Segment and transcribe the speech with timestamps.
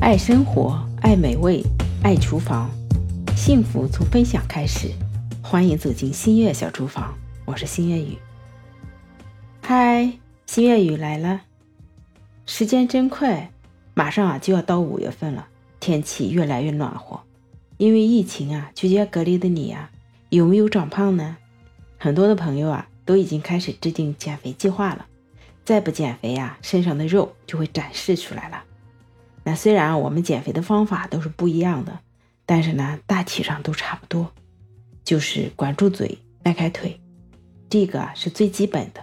[0.00, 1.60] 爱生活，爱美味，
[2.04, 2.70] 爱厨房，
[3.36, 4.90] 幸福从分享开始。
[5.42, 7.12] 欢迎走进新月小厨房，
[7.44, 8.16] 我是新月雨。
[9.60, 10.12] 嗨，
[10.46, 11.42] 新月雨来了。
[12.46, 13.50] 时间真快，
[13.92, 15.48] 马上啊就要到五月份了，
[15.80, 17.20] 天气越来越暖和。
[17.76, 19.90] 因为疫情啊，居家隔离的你啊，
[20.30, 21.36] 有没有长胖呢？
[21.98, 25.06] 很多的朋友啊，都已经开始制定减肥计划了。
[25.64, 28.62] 再不减肥呀，身上的肉就会展示出来了。
[29.48, 32.00] 那虽然我们减肥的方法都是不一样的，
[32.44, 34.30] 但是呢，大体上都差不多，
[35.04, 37.00] 就是管住嘴，迈开腿，
[37.70, 39.00] 这个是最基本的。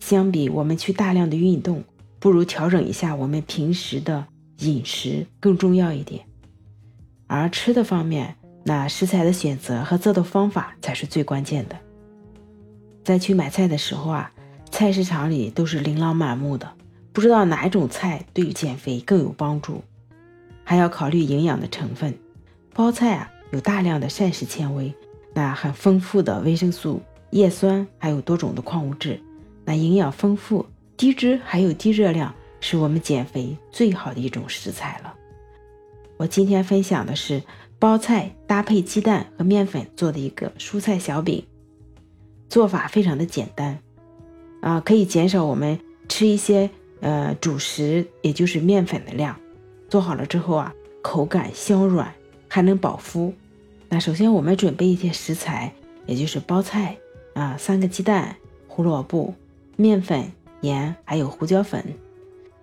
[0.00, 1.84] 相比我们去大量的运动，
[2.18, 4.26] 不如调整一下我们平时的
[4.58, 6.24] 饮食更重要一点。
[7.28, 8.34] 而吃的方面，
[8.64, 11.78] 那食材的选择和做的方法才是最关键的。
[13.04, 14.32] 在去买菜的时候啊，
[14.72, 16.68] 菜市场里都是琳琅满目的。
[17.12, 19.82] 不知道哪一种菜对于减肥更有帮助，
[20.62, 22.14] 还要考虑营养的成分。
[22.72, 24.94] 包菜啊，有大量的膳食纤维，
[25.34, 29.20] 那很丰富的维生素、叶酸，还有多种的矿物质，
[29.64, 30.64] 那营养丰富，
[30.96, 35.14] 低脂还有低热量，是我们减肥最好的一种食材了。
[36.16, 37.42] 我今天分享的是
[37.78, 41.44] 包菜搭配鸡蛋和面粉做的一个蔬菜小饼，
[42.48, 43.80] 做法非常的简单，
[44.60, 46.70] 啊，可以减少我们吃一些。
[47.00, 49.36] 呃，主食也就是面粉的量，
[49.88, 52.12] 做好了之后啊，口感香软，
[52.48, 53.32] 还能饱腹。
[53.88, 55.72] 那首先我们准备一些食材，
[56.06, 56.96] 也就是包菜
[57.34, 58.36] 啊，三个鸡蛋、
[58.68, 59.34] 胡萝卜、
[59.76, 61.84] 面粉、盐，还有胡椒粉。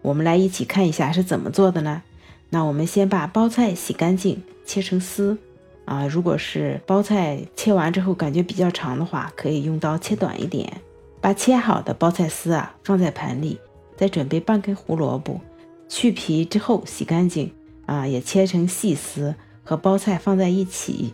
[0.01, 2.03] 我们来一起看一下是怎么做的呢？
[2.49, 5.37] 那我们先把包菜洗干净，切成丝
[5.83, 6.07] 啊。
[6.07, 10.81] 如果是包菜切完之后感觉比较长的话，可以用刀切短一点。
[11.19, 13.59] 把切好的包菜丝啊放在盘里。
[13.97, 15.41] 再准备半根胡萝卜，
[15.89, 17.51] 去皮之后洗干净
[17.85, 21.13] 啊，也切成细丝，和包菜放在一起。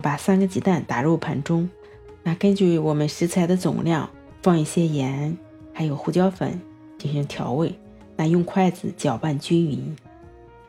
[0.00, 1.68] 把三个鸡蛋打入盘中，
[2.22, 4.08] 那根据我们食材的总量
[4.40, 5.36] 放一些盐，
[5.74, 6.58] 还有胡椒粉
[6.96, 7.74] 进行调味。
[8.16, 9.96] 那用筷子搅拌均匀。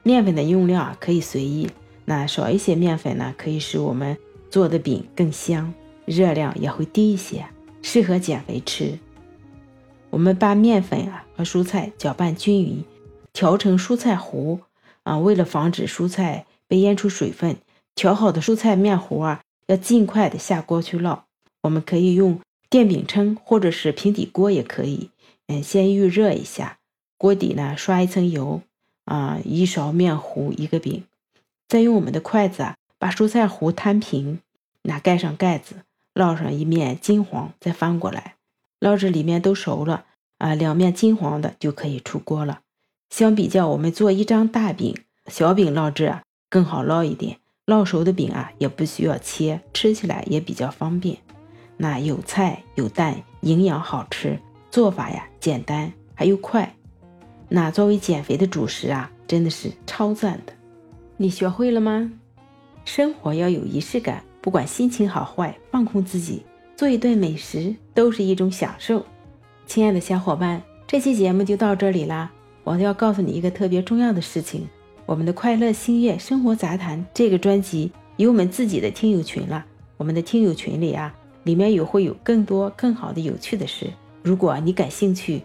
[0.03, 1.69] 面粉的用量可以随意，
[2.05, 4.17] 那少一些面粉呢，可以使我们
[4.49, 5.73] 做的饼更香，
[6.05, 7.45] 热量也会低一些，
[7.81, 8.97] 适合减肥吃。
[10.11, 12.83] 我们把面粉啊和蔬菜搅拌均匀，
[13.33, 14.59] 调成蔬菜糊
[15.03, 15.17] 啊。
[15.17, 17.57] 为了防止蔬菜被腌出水分，
[17.95, 21.21] 调好的蔬菜面糊啊要尽快的下锅去烙。
[21.63, 22.39] 我们可以用
[22.69, 25.11] 电饼铛或者是平底锅也可以。
[25.47, 26.77] 嗯，先预热一下，
[27.17, 28.61] 锅底呢刷一层油
[29.05, 31.03] 啊，一勺面糊一个饼，
[31.69, 34.39] 再用我们的筷子啊把蔬菜糊摊平，
[34.83, 35.77] 那盖上盖子，
[36.13, 38.35] 烙上一面金黄，再翻过来。
[38.81, 40.05] 烙至里面都熟了
[40.39, 42.59] 啊，两面金黄的就可以出锅了。
[43.11, 44.97] 相比较，我们做一张大饼，
[45.27, 47.37] 小饼烙制啊更好烙一点。
[47.67, 51.17] 烙熟的饼啊也不需要切，吃起来也比较方便。
[51.77, 54.39] 那有菜有蛋，营养好吃，
[54.71, 56.75] 做法呀简单还又快。
[57.47, 60.53] 那作为减肥的主食啊，真的是超赞的。
[61.17, 62.11] 你学会了吗？
[62.83, 66.43] 生活要有仪式感，不管心情好坏，放空自己。
[66.81, 69.05] 做一顿美食都是一种享受，
[69.67, 72.31] 亲爱的小伙伴，这期节目就到这里啦。
[72.63, 74.67] 我要告诉你一个特别重要的事情：
[75.05, 79.63] 我们的快乐星月生活杂谈这个专辑有我们自己的听友群了。
[79.97, 83.85] 我们的听友群里啊，里面有会有更多更好的有趣的事。
[84.23, 85.43] 如果你感兴趣，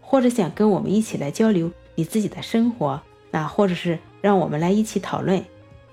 [0.00, 2.98] 或者想跟我们一起来交流你自己的生活，
[3.30, 5.44] 那或者是让我们来一起讨论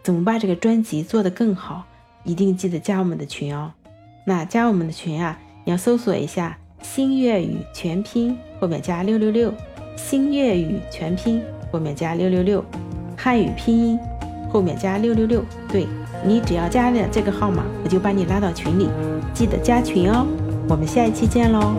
[0.01, 1.83] 怎么把这个专辑做得更好，
[2.23, 3.73] 一定记得加我们的群哦。
[4.27, 9.53] 那加我们的群啊，你要搜索一下“新粤语全拼”后面加六六六
[9.95, 11.41] ，“新粤语全拼”
[11.71, 12.65] 后面加六六六，
[13.15, 13.99] 汉语拼音
[14.49, 15.43] 后面加六六六。
[15.71, 15.85] 对
[16.25, 18.89] 你只要加了这个号码，我就把你拉到群里，
[19.31, 20.25] 记得加群哦。
[20.67, 21.75] 我们下一期见喽。